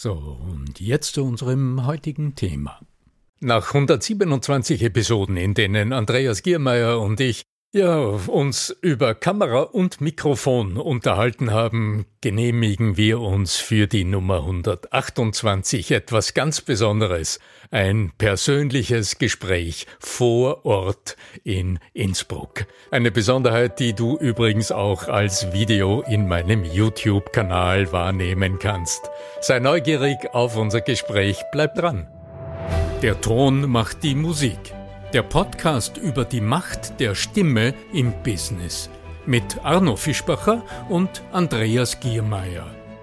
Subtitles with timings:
[0.00, 2.78] So, und jetzt zu unserem heutigen Thema.
[3.40, 10.76] Nach 127 Episoden, in denen Andreas Giermeier und ich ja, uns über Kamera und Mikrofon
[10.76, 17.40] unterhalten haben, genehmigen wir uns für die Nummer 128 etwas ganz Besonderes.
[17.70, 22.64] Ein persönliches Gespräch vor Ort in Innsbruck.
[22.90, 29.10] Eine Besonderheit, die du übrigens auch als Video in meinem YouTube-Kanal wahrnehmen kannst.
[29.42, 32.08] Sei neugierig auf unser Gespräch, bleib dran.
[33.02, 34.58] Der Ton macht die Musik.
[35.12, 38.88] Der Podcast über die Macht der Stimme im Business
[39.26, 42.77] mit Arno Fischbacher und Andreas Giermeier.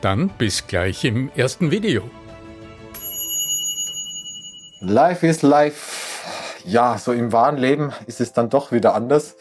[0.00, 2.02] Dann bis gleich im ersten Video.
[4.80, 6.64] Life is life.
[6.64, 9.36] Ja, so im wahren Leben ist es dann doch wieder anders.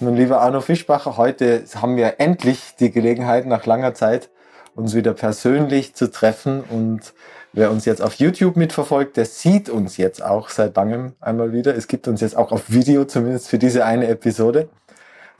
[0.00, 4.30] Nun, lieber Arno Fischbacher, heute haben wir endlich die Gelegenheit, nach langer Zeit
[4.74, 7.12] uns wieder persönlich zu treffen und
[7.52, 11.74] Wer uns jetzt auf YouTube mitverfolgt, der sieht uns jetzt auch seit langem einmal wieder.
[11.74, 14.68] Es gibt uns jetzt auch auf Video, zumindest für diese eine Episode.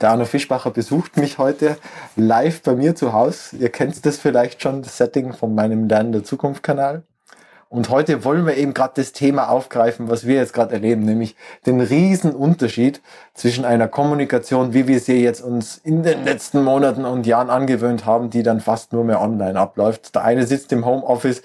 [0.01, 1.77] Der Arno Fischbacher besucht mich heute
[2.15, 3.57] live bei mir zu Hause.
[3.57, 7.03] Ihr kennt das vielleicht schon, das Setting von meinem Lernen der Zukunft Kanal.
[7.67, 11.35] Und heute wollen wir eben gerade das Thema aufgreifen, was wir jetzt gerade erleben, nämlich
[11.65, 13.01] den riesen Unterschied
[13.33, 18.05] zwischen einer Kommunikation, wie wir sie jetzt uns in den letzten Monaten und Jahren angewöhnt
[18.05, 20.15] haben, die dann fast nur mehr online abläuft.
[20.15, 21.41] Der eine sitzt im Homeoffice,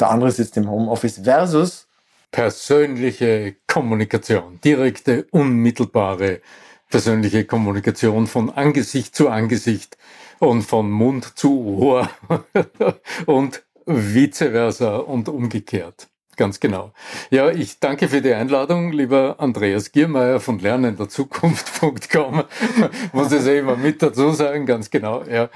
[0.00, 1.86] der andere sitzt im Homeoffice versus
[2.32, 6.40] persönliche Kommunikation, direkte, unmittelbare
[6.88, 9.96] persönliche Kommunikation von Angesicht zu Angesicht
[10.38, 12.10] und von Mund zu Ohr
[13.26, 16.08] und vice versa und umgekehrt.
[16.36, 16.92] Ganz genau.
[17.30, 22.44] Ja, ich danke für die Einladung, lieber Andreas Giermeier von lernenderzukunft.com.
[23.12, 25.24] Muss ich immer mit dazu sagen, ganz genau.
[25.24, 25.50] Ja.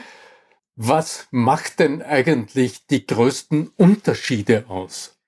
[0.74, 5.21] Was macht denn eigentlich die größten Unterschiede aus?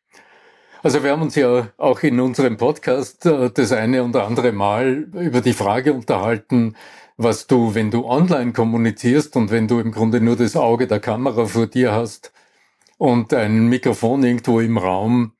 [0.84, 5.09] Also wir haben uns ja auch in unserem Podcast äh, das eine und andere Mal
[5.15, 6.77] über die Frage unterhalten,
[7.17, 11.00] was du, wenn du online kommunizierst und wenn du im Grunde nur das Auge der
[11.00, 12.34] Kamera vor dir hast,
[12.99, 15.33] und ein Mikrofon irgendwo im Raum,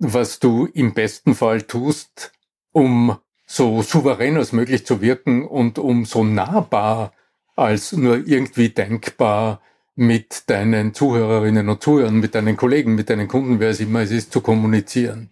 [0.00, 2.32] was du im besten Fall tust,
[2.72, 7.12] um so souverän als möglich zu wirken und um so nahbar
[7.54, 9.60] als nur irgendwie denkbar
[9.98, 14.32] mit deinen Zuhörerinnen und Zuhörern, mit deinen Kollegen, mit deinen Kunden, wer es immer ist,
[14.32, 15.28] zu kommunizieren.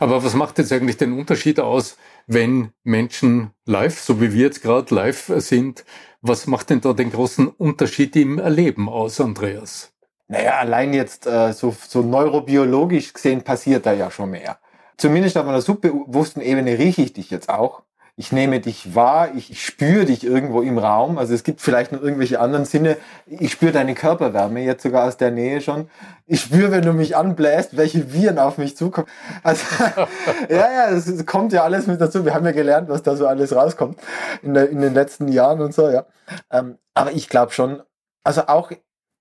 [0.00, 1.96] Aber was macht jetzt eigentlich den Unterschied aus,
[2.26, 5.86] wenn Menschen live, so wie wir jetzt gerade live sind,
[6.20, 9.94] was macht denn da den großen Unterschied im Erleben aus, Andreas?
[10.28, 14.58] Naja, allein jetzt äh, so, so neurobiologisch gesehen passiert da ja schon mehr.
[14.98, 17.82] Zumindest auf einer subbewussten Ebene rieche ich dich jetzt auch.
[18.14, 21.16] Ich nehme dich wahr, ich spüre dich irgendwo im Raum.
[21.16, 22.98] Also es gibt vielleicht noch irgendwelche anderen Sinne.
[23.26, 25.88] Ich spüre deine Körperwärme jetzt sogar aus der Nähe schon.
[26.26, 29.08] Ich spüre, wenn du mich anbläst, welche Viren auf mich zukommen.
[29.42, 29.64] Also
[30.50, 32.26] ja, ja, das kommt ja alles mit dazu.
[32.26, 33.98] Wir haben ja gelernt, was da so alles rauskommt
[34.42, 36.04] in, der, in den letzten Jahren und so, ja.
[36.50, 37.82] Ähm, aber ich glaube schon,
[38.24, 38.72] also auch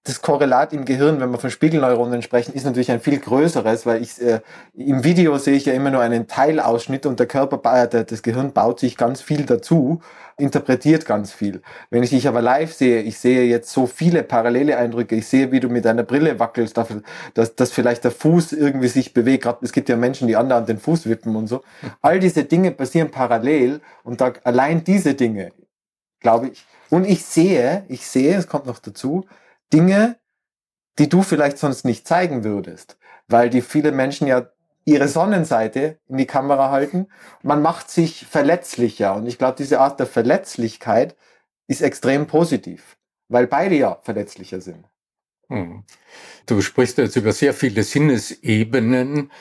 [0.03, 4.01] das Korrelat im Gehirn, wenn wir von Spiegelneuronen sprechen, ist natürlich ein viel größeres, weil
[4.01, 4.41] ich äh,
[4.73, 8.51] im Video sehe ich ja immer nur einen Teilausschnitt und der Körper, äh, das Gehirn
[8.51, 10.01] baut sich ganz viel dazu,
[10.37, 11.61] interpretiert ganz viel.
[11.91, 15.51] Wenn ich dich aber live sehe, ich sehe jetzt so viele parallele Eindrücke, ich sehe,
[15.51, 16.75] wie du mit deiner Brille wackelst,
[17.35, 19.43] dass, dass vielleicht der Fuß irgendwie sich bewegt.
[19.43, 21.63] Gerade es gibt ja Menschen, die anderen den Fuß wippen und so.
[22.01, 25.51] All diese Dinge passieren parallel und da allein diese Dinge,
[26.19, 26.65] glaube ich.
[26.89, 29.25] Und ich sehe, ich sehe, es kommt noch dazu,
[29.73, 30.19] Dinge,
[30.99, 32.97] die du vielleicht sonst nicht zeigen würdest,
[33.27, 34.49] weil die viele Menschen ja
[34.85, 37.07] ihre Sonnenseite in die Kamera halten.
[37.43, 41.15] Man macht sich verletzlicher und ich glaube, diese Art der Verletzlichkeit
[41.67, 42.97] ist extrem positiv,
[43.29, 44.85] weil beide ja verletzlicher sind.
[45.47, 45.83] Hm.
[46.45, 49.31] Du sprichst jetzt über sehr viele Sinnesebenen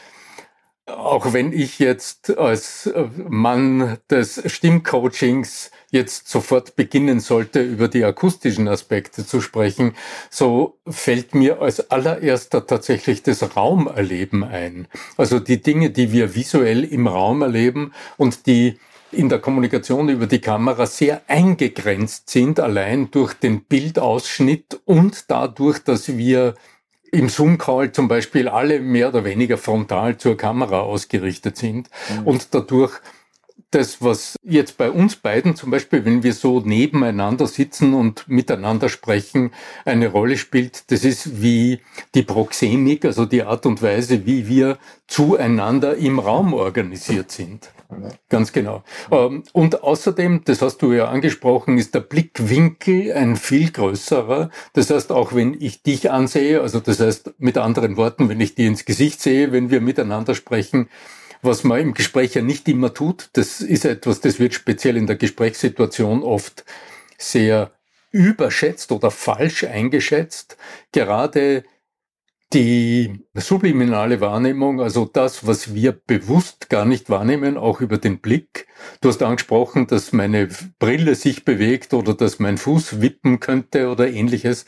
[0.96, 8.04] auch wenn ich jetzt als äh, Mann des Stimmcoachings jetzt sofort beginnen sollte, über die
[8.04, 9.94] akustischen Aspekte zu sprechen,
[10.30, 14.86] so fällt mir als allererster tatsächlich das Raumerleben ein.
[15.16, 18.78] Also die Dinge, die wir visuell im Raum erleben und die
[19.12, 25.80] in der Kommunikation über die Kamera sehr eingegrenzt sind, allein durch den Bildausschnitt und dadurch,
[25.80, 26.54] dass wir
[27.12, 32.26] im Zoom-Call zum Beispiel alle mehr oder weniger frontal zur Kamera ausgerichtet sind mhm.
[32.26, 33.00] und dadurch
[33.70, 38.88] das, was jetzt bei uns beiden zum Beispiel, wenn wir so nebeneinander sitzen und miteinander
[38.88, 39.52] sprechen,
[39.84, 41.80] eine Rolle spielt, das ist wie
[42.14, 47.70] die Proxemik, also die Art und Weise, wie wir zueinander im Raum organisiert sind.
[48.28, 48.84] Ganz genau.
[49.10, 54.50] Ähm, und außerdem, das hast du ja angesprochen, ist der Blickwinkel ein viel größerer.
[54.74, 58.54] Das heißt, auch wenn ich dich ansehe, also das heißt mit anderen Worten, wenn ich
[58.54, 60.88] dir ins Gesicht sehe, wenn wir miteinander sprechen,
[61.42, 65.06] was man im Gespräch ja nicht immer tut, das ist etwas, das wird speziell in
[65.06, 66.64] der Gesprächssituation oft
[67.18, 67.72] sehr
[68.10, 70.56] überschätzt oder falsch eingeschätzt.
[70.92, 71.64] Gerade
[72.52, 78.66] die subliminale Wahrnehmung, also das, was wir bewusst gar nicht wahrnehmen, auch über den Blick.
[79.00, 80.48] Du hast angesprochen, dass meine
[80.80, 84.66] Brille sich bewegt oder dass mein Fuß wippen könnte oder ähnliches.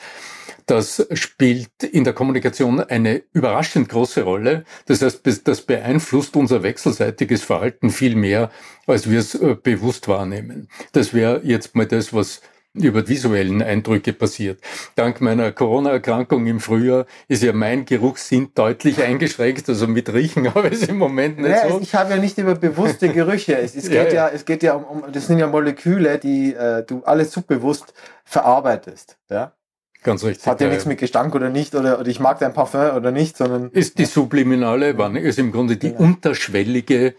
[0.67, 4.65] Das spielt in der Kommunikation eine überraschend große Rolle.
[4.87, 8.51] Das heißt, das beeinflusst unser wechselseitiges Verhalten viel mehr,
[8.87, 10.69] als wir es äh, bewusst wahrnehmen.
[10.93, 12.43] Das wäre jetzt mal das, was
[12.75, 14.61] über visuellen Eindrücke passiert.
[14.95, 19.69] Dank meiner Corona-Erkrankung im Frühjahr ist ja mein Geruchssinn deutlich eingeschränkt.
[19.69, 21.81] Also mit Riechen habe ich es im Moment nicht ja, so.
[21.81, 23.59] Ich habe ja nicht über bewusste Gerüche.
[23.59, 26.55] Es, es geht ja, ja, es geht ja um, um, das sind ja Moleküle, die
[26.55, 27.93] äh, du alles subbewusst
[28.25, 29.19] verarbeitest.
[29.31, 29.53] Ja?
[30.03, 30.47] Ganz richtig.
[30.47, 33.13] Hat ja, ja nichts mit Gestank oder nicht oder, oder ich mag dein Parfum oder
[33.13, 33.71] nicht, sondern.
[33.71, 36.03] Ist die subliminale Wahrnehmung, ist im Grunde die genau.
[36.03, 37.15] unterschwellige,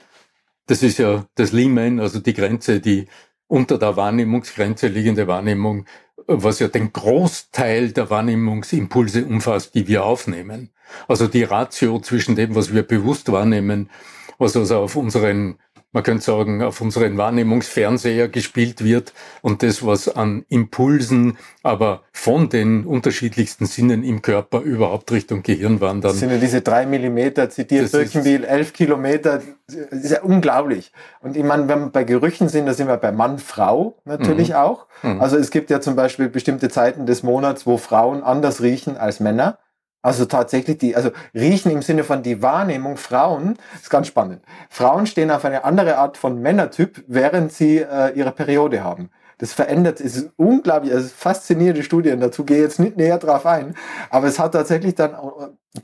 [0.68, 3.08] das ist ja das Limen, also die Grenze, die
[3.48, 5.86] unter der Wahrnehmungsgrenze liegende Wahrnehmung,
[6.28, 10.70] was ja den Großteil der Wahrnehmungsimpulse umfasst, die wir aufnehmen.
[11.08, 13.90] Also die Ratio zwischen dem, was wir bewusst wahrnehmen,
[14.38, 15.58] was also auf unseren
[15.94, 22.50] man könnte sagen, auf unseren Wahrnehmungsfernseher gespielt wird und das, was an Impulsen, aber von
[22.50, 26.12] den unterschiedlichsten Sinnen im Körper überhaupt Richtung Gehirn wandern.
[26.12, 30.92] Das sind ja diese drei Millimeter, zitiert Birkenbiel, elf Kilometer, das ist ja unglaublich.
[31.22, 34.50] Und ich meine, wenn wir bei Gerüchen sind, da sind wir bei Mann, Frau natürlich
[34.50, 34.56] mhm.
[34.56, 34.88] auch.
[35.04, 35.22] Mhm.
[35.22, 39.20] Also es gibt ja zum Beispiel bestimmte Zeiten des Monats, wo Frauen anders riechen als
[39.20, 39.60] Männer.
[40.04, 44.44] Also tatsächlich die, also riechen im Sinne von die Wahrnehmung Frauen, ist ganz spannend.
[44.70, 49.10] Frauen stehen auf eine andere Art von Männertyp, während sie äh, ihre Periode haben.
[49.38, 53.46] Das verändert, es ist unglaublich, also faszinierende Studien, dazu gehe ich jetzt nicht näher drauf
[53.46, 53.76] ein,
[54.10, 55.16] aber es hat tatsächlich dann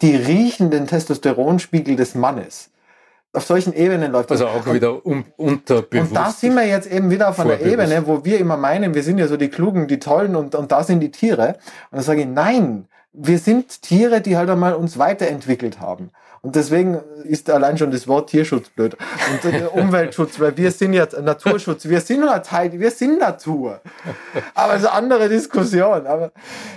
[0.01, 2.71] die riechenden Testosteronspiegel des Mannes.
[3.31, 4.41] Auf solchen Ebenen läuft das.
[4.41, 6.09] Also auch wieder um, unterbewusst.
[6.09, 9.03] Und da sind wir jetzt eben wieder auf einer Ebene, wo wir immer meinen, wir
[9.03, 11.49] sind ja so die Klugen, die Tollen und, und da sind die Tiere.
[11.91, 16.11] Und dann sage ich, nein, wir sind Tiere, die halt einmal uns weiterentwickelt haben.
[16.41, 18.95] Und deswegen ist allein schon das Wort Tierschutz blöd.
[19.31, 23.81] Und äh, Umweltschutz, weil wir sind ja Naturschutz, wir sind nur Teil, wir sind Natur.
[24.55, 26.07] Aber es ist eine andere Diskussion.
[26.07, 26.31] Aber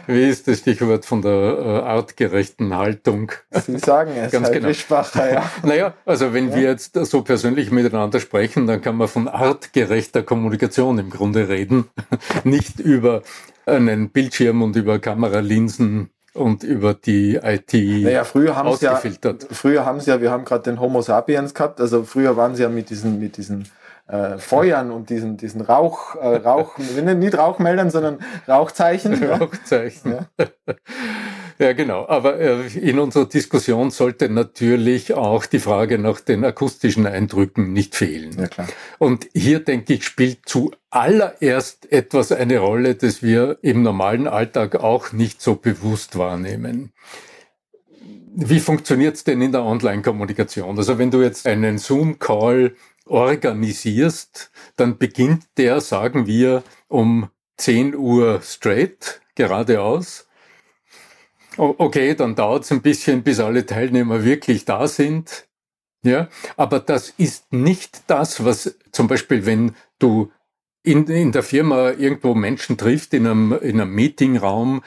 [0.08, 3.30] Wie ist das Stichwort von der äh, artgerechten Haltung?
[3.52, 5.04] Sie sagen es, Ganz halt genau.
[5.14, 5.50] ja.
[5.62, 6.56] Naja, also wenn ja.
[6.56, 11.88] wir jetzt so persönlich miteinander sprechen, dann kann man von artgerechter Kommunikation im Grunde reden.
[12.44, 13.22] Nicht über
[13.64, 19.00] einen Bildschirm und über Kameralinsen und über die IT naja, früher haben ja,
[19.50, 22.62] früher haben sie ja, wir haben gerade den Homo sapiens gehabt, also früher waren sie
[22.62, 23.68] ja mit diesen, mit diesen
[24.08, 29.22] äh, Feuern und diesen, diesen Rauch, äh, Rauch, nicht Rauchmeldern, sondern Rauchzeichen.
[29.24, 30.26] Rauchzeichen.
[30.38, 30.46] Ja.
[31.62, 32.08] Ja, genau.
[32.08, 37.94] Aber äh, in unserer Diskussion sollte natürlich auch die Frage nach den akustischen Eindrücken nicht
[37.94, 38.36] fehlen.
[38.36, 38.66] Ja, klar.
[38.98, 45.12] Und hier, denke ich, spielt zuallererst etwas eine Rolle, das wir im normalen Alltag auch
[45.12, 46.92] nicht so bewusst wahrnehmen.
[48.34, 50.76] Wie funktioniert's denn in der Online-Kommunikation?
[50.76, 52.74] Also wenn du jetzt einen Zoom-Call
[53.06, 57.28] organisierst, dann beginnt der, sagen wir, um
[57.58, 60.26] 10 Uhr straight, geradeaus.
[61.56, 65.48] Okay, dann dauert es ein bisschen, bis alle Teilnehmer wirklich da sind.
[66.04, 70.32] Ja, aber das ist nicht das, was zum Beispiel, wenn du
[70.82, 74.82] in, in der Firma irgendwo Menschen trifft, in einem, in einem Meetingraum,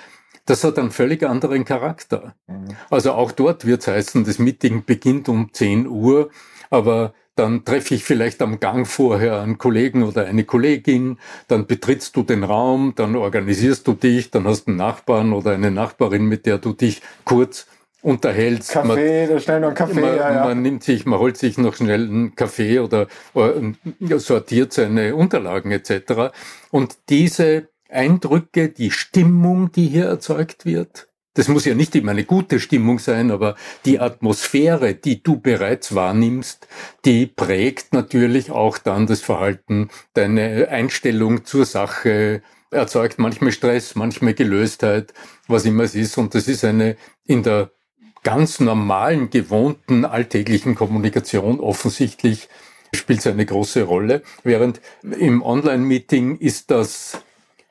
[0.46, 2.36] das hat einen völlig anderen Charakter.
[2.48, 2.76] Mhm.
[2.90, 6.30] Also auch dort wird es heißen, das Meeting beginnt um 10 Uhr,
[6.70, 12.16] aber dann treffe ich vielleicht am Gang vorher einen Kollegen oder eine Kollegin, dann betrittst
[12.16, 16.26] du den Raum, dann organisierst du dich, dann hast du einen Nachbarn oder eine Nachbarin,
[16.26, 17.68] mit der du dich kurz
[18.02, 18.72] unterhältst.
[18.72, 20.00] Kaffee, man, schnell noch einen Kaffee.
[20.00, 20.44] Man, ja, ja.
[20.46, 23.74] man nimmt sich, man holt sich noch schnell einen Kaffee oder, oder
[24.20, 26.32] sortiert seine Unterlagen etc.
[26.72, 32.24] Und diese Eindrücke, die Stimmung, die hier erzeugt wird, das muss ja nicht immer eine
[32.24, 36.68] gute Stimmung sein, aber die Atmosphäre, die du bereits wahrnimmst,
[37.06, 44.34] die prägt natürlich auch dann das Verhalten, deine Einstellung zur Sache, erzeugt manchmal Stress, manchmal
[44.34, 45.14] Gelöstheit,
[45.48, 46.18] was immer es ist.
[46.18, 47.72] Und das ist eine in der
[48.24, 52.50] ganz normalen, gewohnten, alltäglichen Kommunikation offensichtlich
[52.94, 54.24] spielt es eine große Rolle.
[54.44, 57.20] Während im Online-Meeting ist das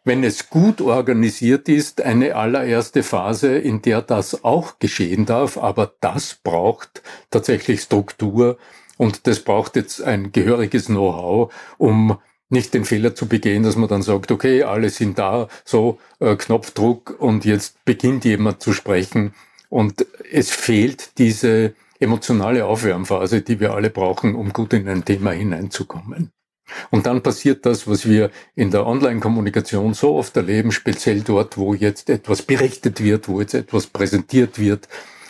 [0.04, 5.56] wenn es gut organisiert ist, eine allererste Phase, in der das auch geschehen darf.
[5.56, 8.58] Aber das braucht tatsächlich Struktur
[8.99, 12.18] und das braucht jetzt ein gehöriges Know-how, um
[12.50, 16.37] nicht den Fehler zu begehen, dass man dann sagt, okay, alle sind da, so äh,
[16.37, 19.34] Knopfdruck und jetzt beginnt jemand zu sprechen
[19.70, 25.32] und es fehlt diese emotionale Aufwärmphase, die wir alle brauchen, um gut in ein Thema
[25.32, 26.33] hineinzukommen.
[26.90, 31.75] Und dann passiert das, was wir in der Online-Kommunikation so oft erleben, speziell dort, wo
[31.75, 34.88] jetzt etwas berichtet wird, wo jetzt etwas präsentiert wird,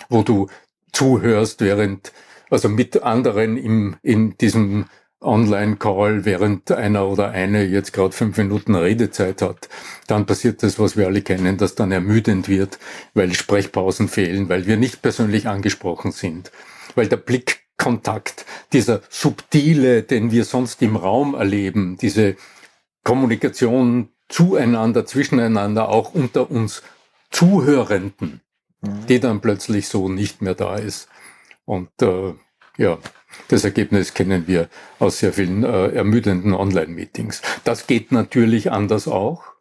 [0.08, 0.48] wo du
[0.92, 2.12] zuhörst, während,
[2.50, 4.86] also mit anderen im, in diesem
[5.20, 9.68] Online-Call, während einer oder eine jetzt gerade fünf Minuten Redezeit hat,
[10.06, 12.78] dann passiert das, was wir alle kennen, dass dann ermüdend wird,
[13.14, 16.52] weil Sprechpausen fehlen, weil wir nicht persönlich angesprochen sind,
[16.94, 22.36] weil der Blick Kontakt, dieser subtile, den wir sonst im Raum erleben, diese
[23.02, 26.82] Kommunikation zueinander, zwischeneinander, auch unter uns
[27.30, 28.40] Zuhörenden,
[28.80, 29.06] mhm.
[29.06, 31.08] die dann plötzlich so nicht mehr da ist.
[31.64, 32.34] Und äh,
[32.76, 32.98] ja,
[33.48, 37.42] das Ergebnis kennen wir aus sehr vielen äh, ermüdenden Online-Meetings.
[37.64, 39.53] Das geht natürlich anders auch.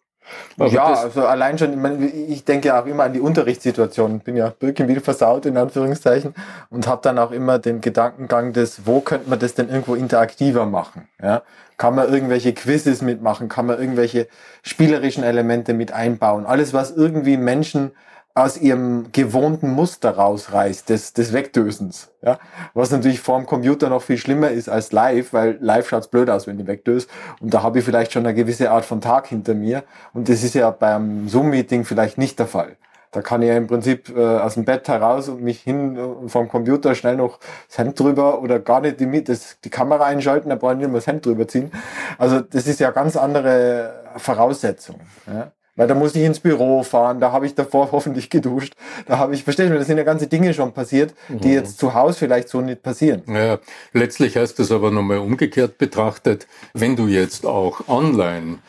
[0.57, 4.19] Aber ja, also allein schon, ich denke ja auch immer an die Unterrichtssituation.
[4.19, 6.33] Bin ja Birkenwil versaut, in Anführungszeichen,
[6.69, 10.65] und habe dann auch immer den Gedankengang des, wo könnte man das denn irgendwo interaktiver
[10.65, 11.07] machen?
[11.21, 11.43] Ja?
[11.77, 13.49] Kann man irgendwelche Quizzes mitmachen?
[13.49, 14.27] Kann man irgendwelche
[14.61, 16.45] spielerischen Elemente mit einbauen?
[16.45, 17.91] Alles, was irgendwie Menschen
[18.35, 22.09] aus ihrem gewohnten Muster rausreißt, des, des Wegdösens.
[22.21, 22.39] Ja?
[22.73, 26.29] Was natürlich vor dem Computer noch viel schlimmer ist als live, weil live schaut's blöd
[26.29, 27.09] aus, wenn du wegdöst.
[27.39, 29.83] Und da habe ich vielleicht schon eine gewisse Art von Tag hinter mir.
[30.13, 32.77] Und das ist ja beim Zoom-Meeting vielleicht nicht der Fall.
[33.11, 36.27] Da kann ich ja im Prinzip äh, aus dem Bett heraus und mich hin äh,
[36.27, 37.37] vom Computer schnell noch
[37.67, 40.87] das Hemd drüber oder gar nicht die, das, die Kamera einschalten, da brauche ich nicht
[40.87, 41.71] mehr das Hemd drüber ziehen.
[42.17, 44.99] Also das ist ja ganz andere Voraussetzung.
[45.27, 45.51] Ja?
[45.75, 48.75] Weil da muss ich ins Büro fahren, da habe ich davor hoffentlich geduscht.
[49.05, 51.53] Da habe ich, verstehst du, da sind ja ganze Dinge schon passiert, die mhm.
[51.53, 53.23] jetzt zu Hause vielleicht so nicht passieren.
[53.27, 53.59] Ja,
[53.93, 58.59] letztlich heißt das aber nochmal umgekehrt betrachtet, wenn du jetzt auch online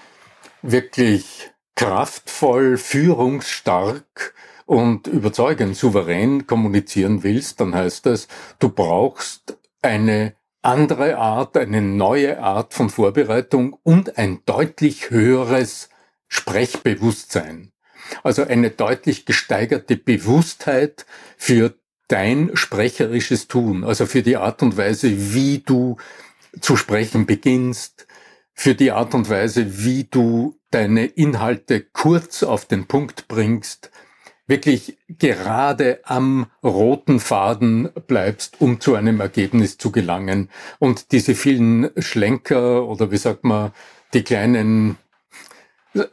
[0.63, 4.35] wirklich kraftvoll, führungsstark
[4.67, 12.41] und überzeugend, souverän kommunizieren willst, dann heißt das, du brauchst eine andere Art, eine neue
[12.41, 15.91] Art von Vorbereitung und ein deutlich höheres
[16.29, 17.73] Sprechbewusstsein.
[18.23, 21.75] Also eine deutlich gesteigerte Bewusstheit für
[22.09, 25.97] dein sprecherisches Tun, also für die Art und Weise, wie du
[26.61, 28.07] zu sprechen beginnst,
[28.53, 33.91] für die Art und Weise, wie du deine Inhalte kurz auf den Punkt bringst,
[34.47, 40.51] wirklich gerade am roten Faden bleibst, um zu einem Ergebnis zu gelangen.
[40.79, 43.73] Und diese vielen Schlenker oder wie sagt man,
[44.13, 44.97] die kleinen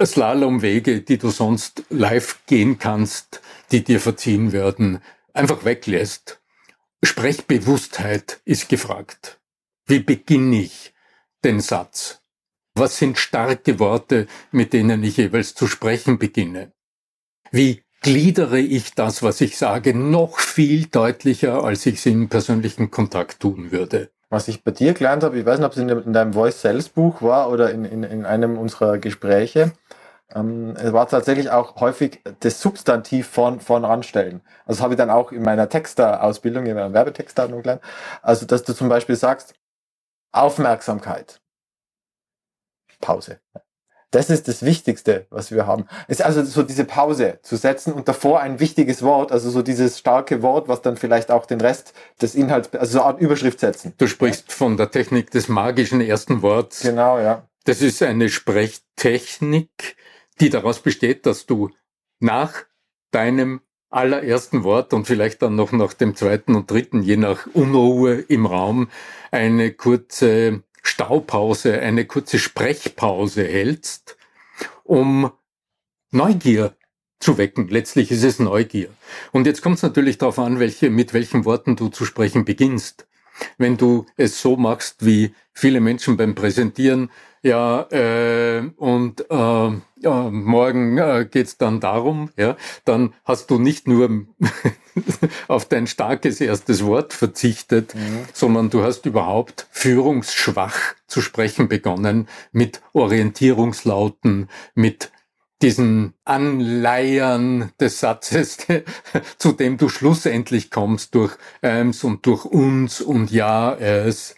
[0.03, 4.99] Slalomwege, die du sonst live gehen kannst, die dir verziehen werden,
[5.33, 6.39] einfach weglässt.
[7.03, 9.39] Sprechbewusstheit ist gefragt.
[9.87, 10.93] Wie beginne ich
[11.43, 12.21] den Satz?
[12.75, 16.71] Was sind starke Worte, mit denen ich jeweils zu sprechen beginne?
[17.51, 22.91] Wie gliedere ich das, was ich sage, noch viel deutlicher, als ich es im persönlichen
[22.91, 24.11] Kontakt tun würde.
[24.31, 26.87] Was ich bei dir gelernt habe, ich weiß nicht, ob es in, deinem Voice Sales
[26.87, 29.73] Buch war oder in, in, in einem unserer Gespräche,
[30.33, 34.39] ähm, es war tatsächlich auch häufig das Substantiv vorn, vorn ranstellen.
[34.65, 37.81] Also das habe ich dann auch in meiner Texter-Ausbildung, in meiner Werbetexter gelernt.
[38.21, 39.53] Also, dass du zum Beispiel sagst,
[40.31, 41.41] Aufmerksamkeit.
[43.01, 43.41] Pause.
[44.11, 45.85] Das ist das Wichtigste, was wir haben.
[46.09, 49.61] Es ist also so diese Pause zu setzen und davor ein wichtiges Wort, also so
[49.61, 53.21] dieses starke Wort, was dann vielleicht auch den Rest des Inhalts, also so eine Art
[53.21, 53.93] Überschrift setzen.
[53.97, 56.81] Du sprichst von der Technik des magischen ersten Worts.
[56.81, 57.47] Genau, ja.
[57.63, 59.95] Das ist eine Sprechtechnik,
[60.41, 61.69] die daraus besteht, dass du
[62.19, 62.65] nach
[63.11, 68.15] deinem allerersten Wort und vielleicht dann noch nach dem zweiten und dritten, je nach Unruhe
[68.15, 68.89] im Raum,
[69.31, 74.17] eine kurze Staupause, eine kurze Sprechpause hältst,
[74.83, 75.31] um
[76.11, 76.75] Neugier
[77.19, 77.67] zu wecken.
[77.69, 78.89] Letztlich ist es Neugier.
[79.31, 83.07] Und jetzt kommt es natürlich darauf an, welche, mit welchen Worten du zu sprechen beginnst.
[83.57, 87.09] Wenn du es so machst, wie viele Menschen beim Präsentieren,
[87.43, 92.55] ja, äh, und äh, ja, morgen äh, geht's dann darum, ja,
[92.85, 94.25] dann hast du nicht nur
[95.47, 98.25] auf dein starkes erstes Wort verzichtet, mhm.
[98.33, 105.11] sondern du hast überhaupt führungsschwach zu sprechen begonnen mit Orientierungslauten, mit
[105.61, 108.57] diesen Anleiern des Satzes,
[109.37, 114.35] zu dem du schlussendlich kommst durch eins und durch uns und ja, es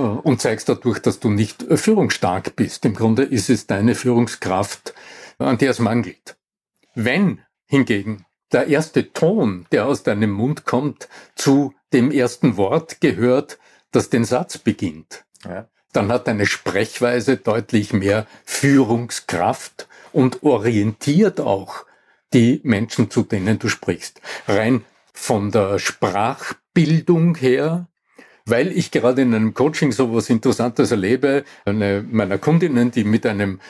[0.00, 2.84] und zeigst dadurch, dass du nicht äh, führungsstark bist.
[2.84, 4.94] Im Grunde ist es deine Führungskraft,
[5.38, 6.36] an der es mangelt.
[6.94, 13.58] Wenn hingegen der erste Ton, der aus deinem Mund kommt, zu dem ersten Wort gehört,
[13.90, 15.68] das den Satz beginnt, ja.
[15.92, 21.86] dann hat deine Sprechweise deutlich mehr Führungskraft und orientiert auch
[22.32, 24.20] die Menschen, zu denen du sprichst.
[24.48, 27.88] Rein von der Sprachbildung her
[28.46, 31.44] weil ich gerade in einem Coaching so was Interessantes erlebe.
[31.64, 33.60] Eine meiner Kundinnen, die mit einem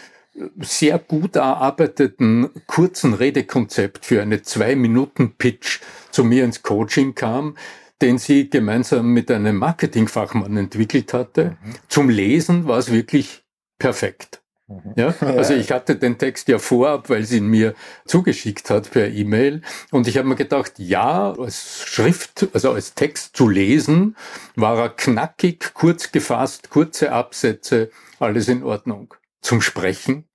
[0.61, 7.57] sehr gut erarbeiteten kurzen Redekonzept für eine Zwei-Minuten-Pitch zu mir ins Coaching kam,
[8.01, 11.57] den sie gemeinsam mit einem Marketingfachmann entwickelt hatte.
[11.63, 11.75] Mhm.
[11.89, 13.45] Zum Lesen war es wirklich
[13.79, 14.42] perfekt.
[14.73, 14.93] Mhm.
[14.97, 17.75] Ja, also ich hatte den Text ja vorab, weil sie ihn mir
[18.07, 19.63] zugeschickt hat per E-Mail.
[19.91, 24.17] Und ich habe mir gedacht, ja, als Schrift, also als Text zu lesen,
[24.57, 29.15] war er knackig, kurz gefasst, kurze Absätze, alles in Ordnung.
[29.43, 30.29] Zum Sprechen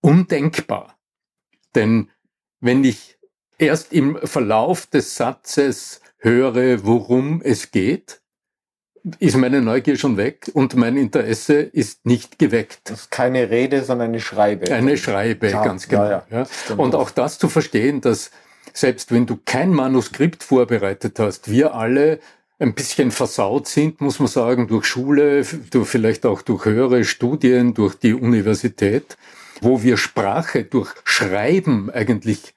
[0.00, 0.98] undenkbar.
[1.74, 2.10] Denn
[2.60, 3.18] wenn ich
[3.58, 8.21] erst im Verlauf des Satzes höre, worum es geht,
[9.18, 12.80] ist meine Neugier schon weg und mein Interesse ist nicht geweckt.
[12.84, 14.72] Das ist keine Rede, sondern eine Schreibe.
[14.72, 16.04] Eine Schreibe, ja, ganz genau.
[16.04, 16.46] Ja, ja.
[16.76, 18.30] Und auch das zu verstehen, dass
[18.72, 22.20] selbst wenn du kein Manuskript vorbereitet hast, wir alle
[22.58, 27.74] ein bisschen versaut sind, muss man sagen, durch Schule, durch vielleicht auch durch höhere Studien,
[27.74, 29.16] durch die Universität,
[29.60, 32.54] wo wir Sprache durch Schreiben eigentlich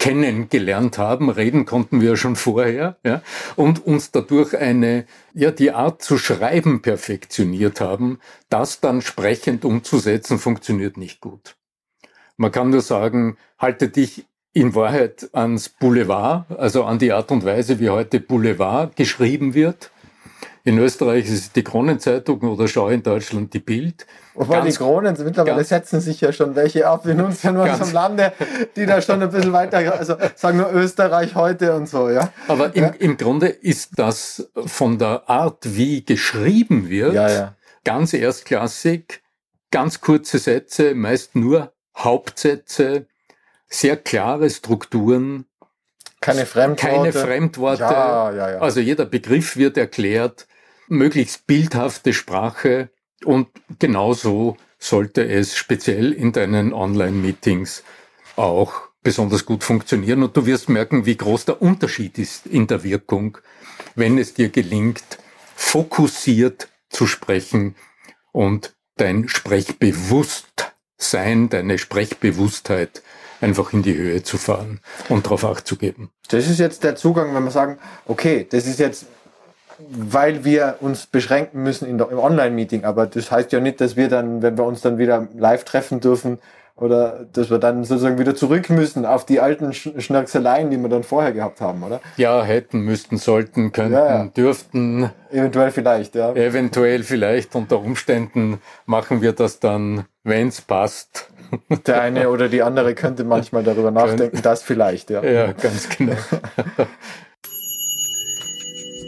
[0.00, 1.28] kennengelernt haben.
[1.28, 3.22] Reden konnten wir schon vorher, ja,
[3.54, 8.18] und uns dadurch eine, ja, die Art zu schreiben perfektioniert haben.
[8.48, 11.54] Das dann sprechend umzusetzen, funktioniert nicht gut.
[12.36, 17.44] Man kann nur sagen, halte dich in Wahrheit ans Boulevard, also an die Art und
[17.44, 19.92] Weise, wie heute Boulevard geschrieben wird.
[20.62, 24.06] In Österreich ist es die Kronenzeitung oder Schau in Deutschland die Bild.
[24.34, 28.32] Wobei die Kronen, mittlerweile setzen sich ja schon welche ab in unserem, unserem Lande,
[28.76, 32.32] die da schon ein bisschen weiter, also sagen wir Österreich heute und so, ja.
[32.46, 32.90] Aber im, ja.
[32.98, 37.56] im Grunde ist das von der Art, wie geschrieben wird, ja, ja.
[37.84, 39.22] ganz erstklassig,
[39.70, 43.06] ganz kurze Sätze, meist nur Hauptsätze,
[43.66, 45.46] sehr klare Strukturen.
[46.20, 46.96] Keine Fremdworte.
[46.96, 47.82] Keine Fremdworte.
[47.82, 48.58] Ja, ja, ja.
[48.58, 50.46] Also jeder Begriff wird erklärt
[50.90, 52.90] möglichst bildhafte Sprache
[53.24, 53.48] und
[53.78, 57.84] genauso sollte es speziell in deinen Online-Meetings
[58.36, 60.22] auch besonders gut funktionieren.
[60.22, 63.38] Und du wirst merken, wie groß der Unterschied ist in der Wirkung,
[63.94, 65.18] wenn es dir gelingt,
[65.54, 67.76] fokussiert zu sprechen
[68.32, 73.04] und dein Sprechbewusstsein, deine Sprechbewusstheit
[73.40, 76.10] einfach in die Höhe zu fahren und darauf Acht zu geben.
[76.28, 79.06] Das ist jetzt der Zugang, wenn wir sagen, okay, das ist jetzt
[79.88, 82.84] weil wir uns beschränken müssen in der, im Online-Meeting.
[82.84, 86.00] Aber das heißt ja nicht, dass wir dann, wenn wir uns dann wieder live treffen
[86.00, 86.38] dürfen,
[86.76, 91.02] oder dass wir dann sozusagen wieder zurück müssen auf die alten Schnörkseleien, die wir dann
[91.02, 92.00] vorher gehabt haben, oder?
[92.16, 94.24] Ja, hätten, müssten, sollten, könnten, ja, ja.
[94.34, 95.10] dürften.
[95.30, 96.32] Eventuell vielleicht, ja.
[96.32, 97.54] Eventuell vielleicht.
[97.54, 101.28] Unter Umständen machen wir das dann, wenn es passt,
[101.86, 105.22] Der eine oder die andere könnte manchmal darüber nachdenken, das vielleicht, ja.
[105.22, 106.14] Ja, ganz genau.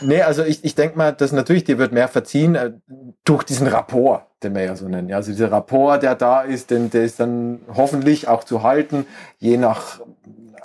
[0.02, 2.74] Nee, also ich, ich denke mal, dass natürlich dir wird mehr verziehen äh,
[3.24, 5.14] durch diesen Rapport, den wir ja so nennen.
[5.14, 9.06] Also dieser Rapport, der da ist, den, der ist dann hoffentlich auch zu halten,
[9.38, 10.02] je nach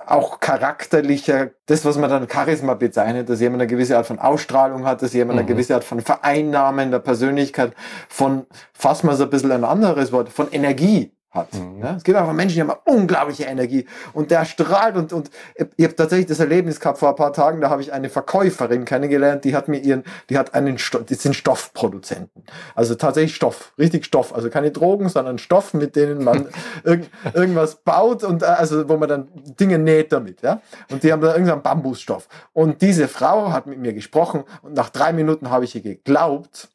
[0.06, 4.84] auch charakterlicher, das, was man dann Charisma bezeichnet, dass jemand eine gewisse Art von Ausstrahlung
[4.84, 5.52] hat, dass jemand eine mhm.
[5.52, 7.74] gewisse Art von Vereinnahmen der Persönlichkeit,
[8.08, 11.54] von, fassen wir es ein bisschen ein anderes Wort, von Energie hat.
[11.54, 11.80] Mhm.
[11.82, 15.30] Ja, es gibt einfach Menschen, die haben unglaubliche Energie und der strahlt und, und
[15.76, 18.84] ich habe tatsächlich das Erlebnis gehabt vor ein paar Tagen, da habe ich eine Verkäuferin
[18.84, 22.44] kennengelernt, die hat mir ihren, die hat einen, Stoff, die sind Stoffproduzenten.
[22.74, 26.48] Also tatsächlich Stoff, richtig Stoff, also keine Drogen, sondern Stoff, mit denen man
[26.84, 30.60] irg irgendwas baut und äh, also wo man dann Dinge näht damit, ja.
[30.90, 32.28] Und die haben da irgendeinen Bambusstoff.
[32.52, 36.68] Und diese Frau hat mit mir gesprochen und nach drei Minuten habe ich ihr geglaubt,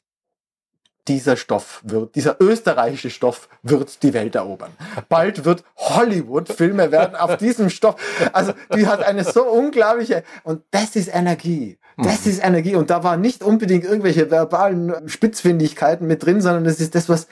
[1.08, 4.72] dieser Stoff wird, dieser österreichische Stoff wird die Welt erobern.
[5.08, 7.96] Bald wird Hollywood Filme werden auf diesem Stoff.
[8.32, 11.78] Also die hat eine so unglaubliche, und das ist Energie.
[11.96, 12.30] Das mhm.
[12.30, 12.74] ist Energie.
[12.74, 17.26] Und da waren nicht unbedingt irgendwelche verbalen Spitzfindigkeiten mit drin, sondern es ist das, was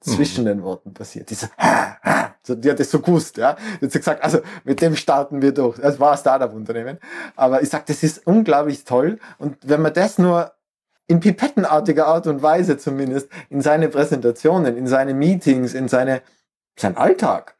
[0.00, 0.48] zwischen mhm.
[0.48, 1.28] den Worten passiert.
[1.30, 1.50] Diese,
[2.42, 3.56] so, die hat das so gewusst, ja.
[3.80, 5.78] Die hat gesagt, also mit dem starten wir durch.
[5.78, 6.98] Das war ein Startup-Unternehmen.
[7.36, 9.18] Aber ich sag, das ist unglaublich toll.
[9.38, 10.52] Und wenn man das nur
[11.08, 16.22] in pipettenartiger Art und Weise zumindest in seine Präsentationen, in seine Meetings, in seine,
[16.76, 17.56] sein Alltag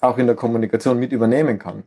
[0.00, 1.84] auch in der Kommunikation mit übernehmen kann.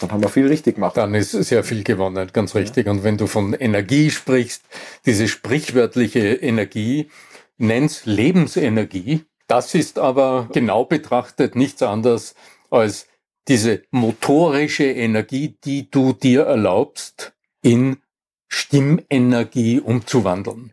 [0.00, 0.96] Dann haben wir viel richtig gemacht.
[0.96, 2.86] Dann ist sehr viel gewonnen, ganz richtig.
[2.86, 2.92] Ja.
[2.92, 4.64] Und wenn du von Energie sprichst,
[5.06, 7.10] diese sprichwörtliche Energie,
[7.58, 9.24] nenn's Lebensenergie.
[9.46, 12.34] Das ist aber genau betrachtet nichts anderes
[12.70, 13.06] als
[13.46, 17.98] diese motorische Energie, die du dir erlaubst, in
[18.54, 20.72] Stimmenergie umzuwandeln.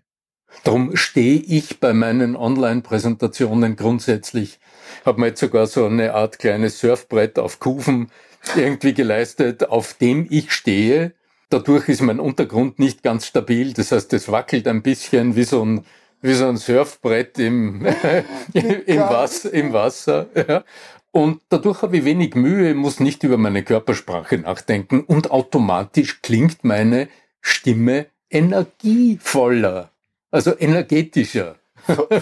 [0.63, 4.60] Darum stehe ich bei meinen Online-Präsentationen grundsätzlich,
[5.04, 8.12] habe mir jetzt sogar so eine Art kleines Surfbrett auf Kufen
[8.56, 11.13] irgendwie geleistet, auf dem ich stehe.
[11.50, 15.65] Dadurch ist mein Untergrund nicht ganz stabil, das heißt, es wackelt ein bisschen wie so
[15.65, 15.84] ein,
[16.22, 17.86] wie so ein Surfbrett im,
[18.54, 20.28] im, Wasser, im Wasser.
[20.36, 20.63] Ja.
[21.12, 26.63] Und dadurch habe ich wenig Mühe, muss nicht über meine Körpersprache nachdenken und automatisch klingt
[26.63, 27.10] meine
[27.42, 29.90] Stimme energievoller,
[30.32, 31.56] also energetischer.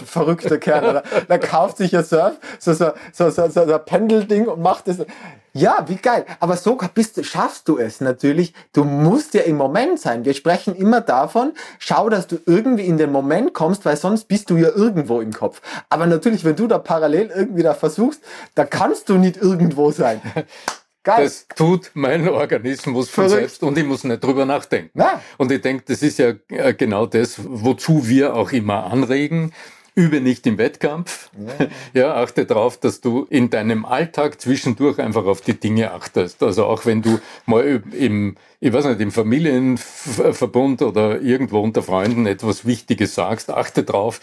[0.05, 1.03] Verrückter Kerl, oder?
[1.27, 5.05] Da kauft sich ja Surf, so, so, so, so, so ein Pendelding und macht das.
[5.53, 6.25] Ja, wie geil.
[6.39, 8.53] Aber so bist, schaffst du es natürlich.
[8.71, 10.23] Du musst ja im Moment sein.
[10.23, 14.49] Wir sprechen immer davon, schau, dass du irgendwie in den Moment kommst, weil sonst bist
[14.49, 15.61] du ja irgendwo im Kopf.
[15.89, 18.21] Aber natürlich, wenn du da parallel irgendwie da versuchst,
[18.55, 20.21] da kannst du nicht irgendwo sein.
[21.09, 21.23] Geil.
[21.23, 23.39] Das tut mein Organismus von Verrückt.
[23.39, 24.91] selbst und ich muss nicht drüber nachdenken.
[24.93, 25.21] Na.
[25.37, 29.51] Und ich denke, das ist ja äh, genau das, wozu wir auch immer anregen.
[29.95, 31.31] Übe nicht im Wettkampf.
[31.33, 31.67] Ja.
[32.01, 36.43] ja, achte darauf, dass du in deinem Alltag zwischendurch einfach auf die Dinge achtest.
[36.43, 42.27] Also auch wenn du mal im, ich weiß nicht, im Familienverbund oder irgendwo unter Freunden
[42.27, 44.21] etwas Wichtiges sagst, achte darauf,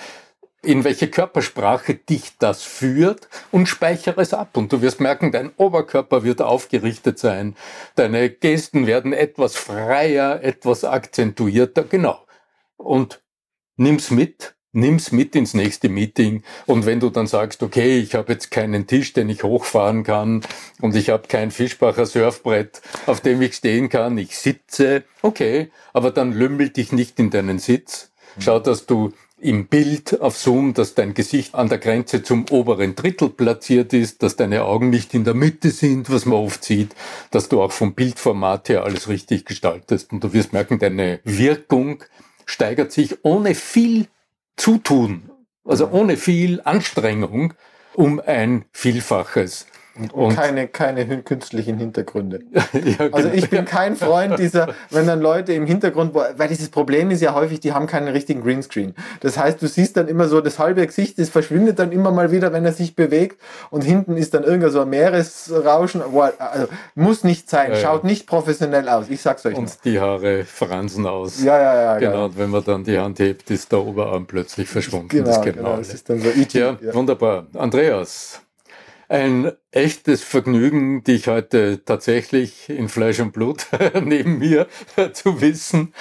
[0.67, 4.57] in welche Körpersprache dich das führt und speichere es ab.
[4.57, 7.55] Und du wirst merken, dein Oberkörper wird aufgerichtet sein,
[7.95, 12.27] deine Gesten werden etwas freier, etwas akzentuierter, genau.
[12.77, 13.23] Und
[13.77, 16.43] nimm's mit, nimm's mit ins nächste Meeting.
[16.67, 20.43] Und wenn du dann sagst, okay, ich habe jetzt keinen Tisch, den ich hochfahren kann
[20.81, 26.11] und ich habe kein Fischbacher Surfbrett, auf dem ich stehen kann, ich sitze, okay, aber
[26.11, 28.13] dann lümmel dich nicht in deinen Sitz.
[28.39, 32.95] Schau, dass du im Bild auf Zoom, dass dein Gesicht an der Grenze zum oberen
[32.95, 36.95] Drittel platziert ist, dass deine Augen nicht in der Mitte sind, was man oft sieht,
[37.31, 42.03] dass du auch vom Bildformat her alles richtig gestaltest und du wirst merken, deine Wirkung
[42.47, 44.09] steigert sich ohne viel
[44.57, 45.31] Zutun,
[45.65, 47.53] also ohne viel Anstrengung
[47.93, 49.67] um ein Vielfaches.
[49.99, 52.41] Und, und keine, keine künstlichen Hintergründe.
[52.53, 53.17] ja, genau.
[53.17, 57.23] Also ich bin kein Freund dieser, wenn dann Leute im Hintergrund, weil dieses Problem ist
[57.23, 58.95] ja häufig, die haben keinen richtigen Greenscreen.
[59.21, 62.31] Das heißt, du siehst dann immer so das halbe Gesicht, das verschwindet dann immer mal
[62.31, 66.03] wieder, wenn er sich bewegt und hinten ist dann irgendein so ein Meeresrauschen.
[66.03, 68.09] Also, muss nicht sein, ja, schaut ja.
[68.09, 69.57] nicht professionell aus, ich sag's euch.
[69.57, 69.83] Und noch.
[69.85, 71.43] die Haare fransen aus.
[71.43, 71.99] Ja, ja, ja.
[71.99, 75.09] Genau, und wenn man dann die Hand hebt, ist der Oberarm plötzlich verschwunden.
[75.09, 75.77] Genau, das, genau, genau.
[75.77, 77.47] das ist dann so ja, ja, wunderbar.
[77.55, 78.41] Andreas,
[79.09, 83.67] ein echtes Vergnügen, dich heute tatsächlich in Fleisch und Blut
[84.03, 84.67] neben mir
[85.13, 85.95] zu wissen.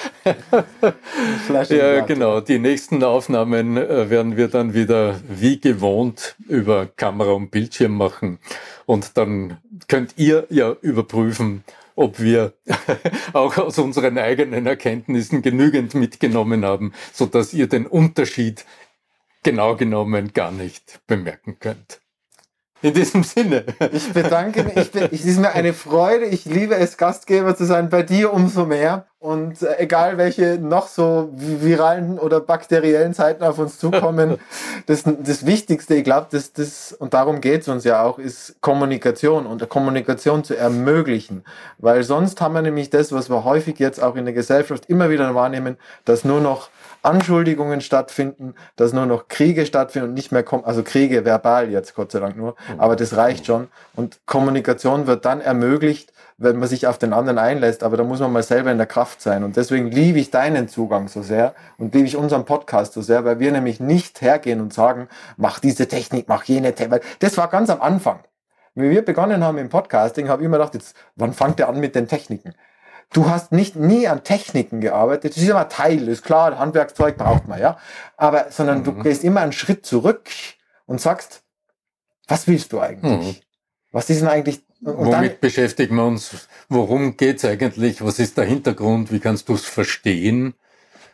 [1.45, 2.07] Fleisch und ja, Blut.
[2.07, 2.41] genau.
[2.41, 8.39] Die nächsten Aufnahmen äh, werden wir dann wieder wie gewohnt über Kamera und Bildschirm machen.
[8.85, 11.63] Und dann könnt ihr ja überprüfen,
[11.95, 12.53] ob wir
[13.33, 18.65] auch aus unseren eigenen Erkenntnissen genügend mitgenommen haben, so dass ihr den Unterschied
[19.43, 22.01] genau genommen gar nicht bemerken könnt.
[22.85, 23.65] In diesem Sinne.
[23.91, 24.77] Ich bedanke mich.
[24.77, 26.25] Ich bin, es ist mir eine Freude.
[26.25, 27.89] Ich liebe es, Gastgeber zu sein.
[27.89, 29.07] Bei dir umso mehr.
[29.25, 34.37] Und äh, egal welche noch so viralen oder bakteriellen Zeiten auf uns zukommen,
[34.85, 38.61] das, das Wichtigste, ich glaube, das, das, und darum geht es uns ja auch, ist
[38.61, 41.43] Kommunikation und Kommunikation zu ermöglichen.
[41.79, 45.09] Weil sonst haben wir nämlich das, was wir häufig jetzt auch in der Gesellschaft immer
[45.09, 46.69] wieder wahrnehmen, dass nur noch
[47.01, 51.95] Anschuldigungen stattfinden, dass nur noch Kriege stattfinden und nicht mehr kommen, also Kriege verbal jetzt
[51.95, 52.79] Gott sei Dank nur, mhm.
[52.79, 53.69] aber das reicht schon.
[53.95, 58.19] Und Kommunikation wird dann ermöglicht, wenn man sich auf den anderen einlässt, aber da muss
[58.19, 59.43] man mal selber in der Kraft sein.
[59.43, 63.23] Und deswegen liebe ich deinen Zugang so sehr und liebe ich unseren Podcast so sehr,
[63.23, 67.03] weil wir nämlich nicht hergehen und sagen, mach diese Technik, mach jene Technik.
[67.19, 68.19] Das war ganz am Anfang.
[68.73, 71.79] Wie wir begonnen haben im Podcasting, habe ich immer gedacht, jetzt, wann fangt ihr an
[71.79, 72.53] mit den Techniken?
[73.13, 75.35] Du hast nicht nie an Techniken gearbeitet.
[75.35, 77.77] Das ist immer Teil, ist klar, Handwerkszeug braucht man, ja.
[78.17, 78.83] Aber, sondern mhm.
[78.83, 80.29] du gehst immer einen Schritt zurück
[80.85, 81.43] und sagst,
[82.27, 83.37] was willst du eigentlich?
[83.37, 83.45] Mhm.
[83.93, 84.64] Was ist denn eigentlich?
[84.81, 86.47] Und Womit dann, beschäftigen wir uns?
[86.69, 88.03] Worum geht's eigentlich?
[88.03, 89.11] Was ist der Hintergrund?
[89.11, 90.53] Wie kannst du es verstehen?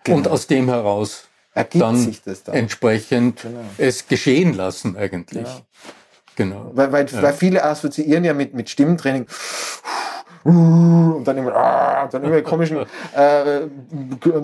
[0.04, 0.18] Genau.
[0.18, 3.60] Und aus dem heraus Ergibt dann, sich das dann entsprechend genau.
[3.78, 5.48] es geschehen lassen eigentlich.
[6.36, 6.64] Genau.
[6.64, 6.72] genau.
[6.74, 7.22] Weil, weil, ja.
[7.22, 9.28] weil viele assoziieren ja mit, mit Stimmtraining
[10.44, 12.78] und dann immer, ah, dann immer komischen
[13.16, 13.62] äh,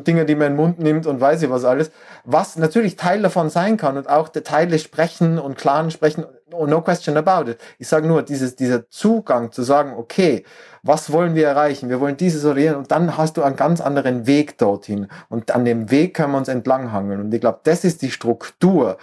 [0.05, 1.91] Dinge, die man in den Mund nimmt und weiß ich was alles.
[2.23, 6.81] Was natürlich Teil davon sein kann und auch der Teile sprechen und klaren sprechen, no
[6.81, 7.57] question about it.
[7.79, 10.43] Ich sage nur, dieses, dieser Zugang zu sagen, okay,
[10.83, 11.89] was wollen wir erreichen?
[11.89, 15.07] Wir wollen dieses orientieren und dann hast du einen ganz anderen Weg dorthin.
[15.29, 17.19] Und an dem Weg können wir uns entlanghangeln.
[17.21, 18.97] Und ich glaube, das ist die Struktur,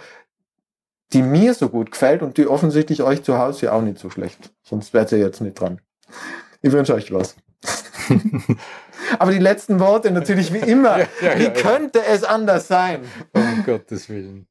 [1.13, 4.09] die mir so gut gefällt und die offensichtlich euch zu Hause ja auch nicht so
[4.09, 4.51] schlecht.
[4.63, 5.79] Sonst wärt ihr jetzt nicht dran.
[6.65, 7.35] Ich wünsche euch was.
[9.19, 10.97] Aber die letzten Worte natürlich wie immer.
[10.97, 13.01] ja, ja, wie ja, könnte es anders sein?
[13.33, 14.47] Um Gottes Willen.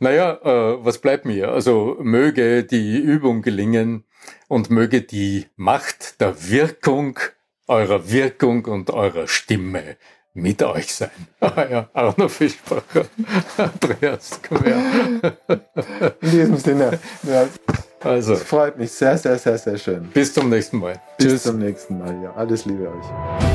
[0.00, 1.52] Naja, äh, was bleibt mir?
[1.52, 4.02] Also möge die Übung gelingen
[4.48, 7.20] und möge die Macht der Wirkung
[7.68, 9.96] eurer Wirkung und eurer Stimme
[10.34, 11.10] mit euch sein.
[11.40, 13.06] Ah ja, Arno Fischbacher,
[13.56, 15.36] Andreas Quer.
[16.20, 16.98] In diesem Sinne.
[18.04, 18.34] Also.
[18.34, 20.10] Das freut mich sehr, sehr, sehr, sehr schön.
[20.12, 21.00] Bis zum nächsten Mal.
[21.18, 21.42] Bis Tschüss.
[21.44, 22.22] zum nächsten Mal.
[22.22, 23.51] Ja, alles Liebe euch.